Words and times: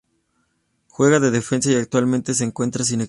Juega 0.87 1.19
de 1.19 1.29
defensa 1.29 1.69
y 1.71 1.75
actualmente 1.75 2.33
se 2.33 2.43
encuentra 2.43 2.83
sin 2.83 2.95
equipo. 2.95 2.99